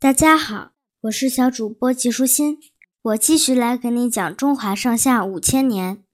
[0.00, 2.60] 大家好，我是小主播季舒心，
[3.02, 6.04] 我继续来给你讲中华上下五千年。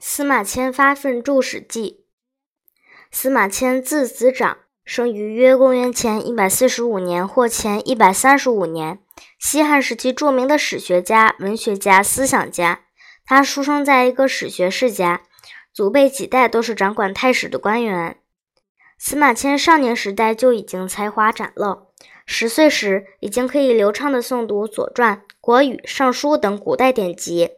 [0.00, 2.06] 司马迁发愤著《史记》。
[3.14, 8.98] 司马迁字子长，生于约公元前一百四十五年或前一百三十五年，
[9.38, 12.86] 西汉时期著名的史学家、文学家、思想家。
[13.26, 15.20] 他出生在一个史学世家，
[15.70, 18.18] 祖辈几代都是掌管太史的官员。
[18.96, 21.85] 司马迁少年时代就已经才华展露。
[22.26, 27.50] 十岁时，已经可以流畅地诵读《左传》《国语》《尚书》等古代典籍。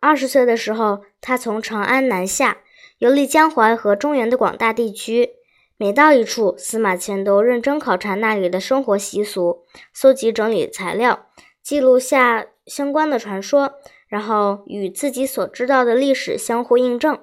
[0.00, 2.58] 二十岁的时候，他从长安南下，
[2.98, 5.30] 游历江淮和中原的广大地区。
[5.76, 11.26] 每到一处，司马迁都认真考察那里的生活习俗，搜集整理材料，
[11.62, 13.74] 记录下相关的传说，
[14.08, 17.16] 然后与自己所知道的历史相互印证。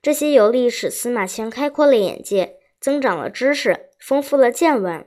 [0.00, 5.06] 这些游历使司马迁开阔了眼界，增长了知识，丰富了见闻。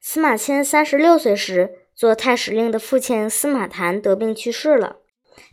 [0.00, 4.96] 司马迁三十六岁时，做太史令的父亲司马谈得病去世了。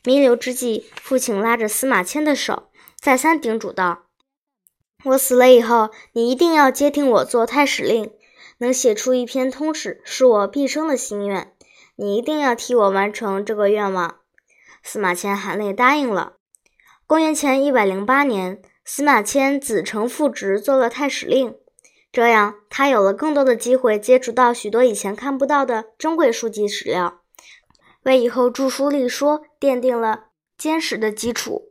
[0.03, 4.05] 弥留之际，父亲拉着司马迁的手，再三叮嘱道
[5.05, 8.11] ：“我死了以后，你一定要接替我做太史令，
[8.59, 11.51] 能写出一篇通史，是我毕生的心愿。
[11.95, 14.19] 你一定要替我完成这个愿望。”
[14.83, 16.33] 司马迁含泪答应了。
[17.07, 21.55] 公元前一百零八年，司马迁子承父职，做了太史令。
[22.15, 27.19] 这样，他有了更多的机会接触到许多以前看不到的珍贵书籍史料，
[28.03, 30.27] 为以后著书立说奠定了
[30.57, 31.63] 坚实的基础。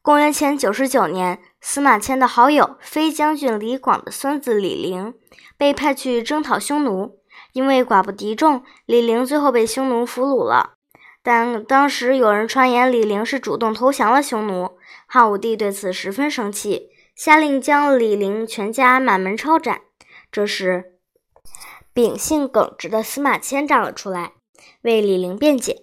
[0.00, 5.12] 公元前九十九年，司马迁的好友飞将军李广的孙子李陵
[5.58, 7.18] 被派去征讨匈奴，
[7.52, 10.76] 因为寡不敌众，李陵最后被匈奴俘虏了。
[11.22, 16.88] 但当时有人传言李陵是主动投降了匈奴，汉武帝对此十分生气。
[17.18, 19.80] 下令将李陵全家满门抄斩。
[20.30, 21.00] 这时，
[21.92, 24.34] 秉性耿直的司马迁站了出来，
[24.82, 25.82] 为李陵辩解。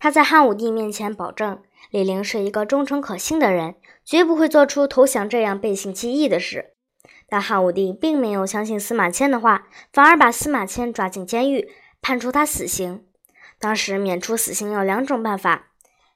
[0.00, 6.74] 他在汉武帝面前保证，李陵是一个忠诚可信的人，绝不会做出投降这样背信弃义的事。
[7.28, 13.06] 但汉武帝并没有相信司马迁的话，反而把司马迁抓进监狱，判处他死刑。
[13.60, 15.68] 当时免除死刑有两种办法，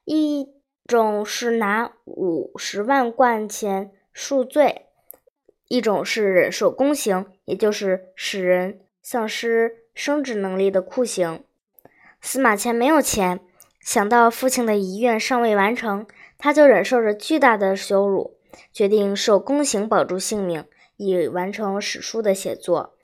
[0.03, 0.45] 一
[0.85, 3.93] 种是拿五十万贯钱。
[4.17, 4.87] 恕罪，
[5.67, 11.43] 一种是忍受宫刑，也就是使人丧失生殖能力的酷刑。
[12.19, 13.39] 司马迁没有钱，
[13.79, 16.07] 想到父亲的遗愿尚未完成，
[16.39, 18.39] 他就忍受着巨大的羞辱，
[18.73, 22.97] 决定受宫刑保住性命，以完成史书的写作。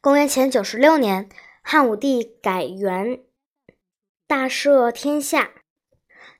[0.00, 1.28] 公元前九十六年，
[1.62, 3.20] 汉武帝改元，
[4.26, 5.52] 大赦天下。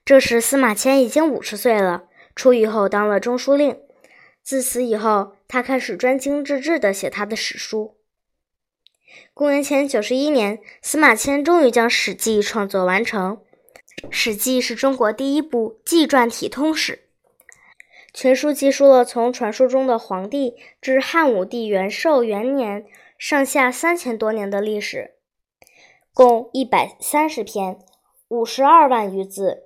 [0.05, 2.09] 这时，司马迁已经五十岁了。
[2.41, 3.79] 出狱后当了中书令，
[4.43, 7.99] 自此以后，他开始专心致志地写他的史书。
[9.35, 13.43] 公元前九十一年，司马迁终于将《史记》创作完成。
[14.09, 17.11] 《史记》是中国第一部纪传体通史，
[18.15, 22.87] 全书记述了从传说中的黄帝至汉武帝元寿元年
[23.19, 25.17] 上下三千多年的历史，
[26.15, 27.79] 共一百三十篇，
[28.29, 29.65] 五十二万余字。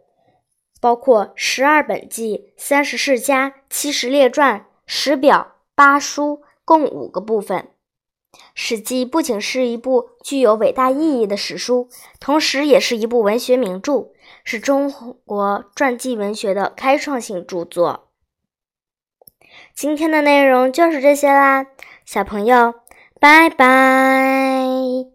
[0.84, 7.70] 包括十二本纪、三十世家、七十列传、十表、八书，共五个部分。
[8.54, 11.88] 《史记》不仅是一部具有伟大意义的史书，
[12.20, 14.10] 同时也是一部文学名著，
[14.44, 14.92] 是中
[15.24, 18.10] 国传记文学的开创性著作。
[19.74, 21.64] 今天的内容就是这些啦，
[22.04, 22.74] 小朋友，
[23.18, 25.13] 拜拜。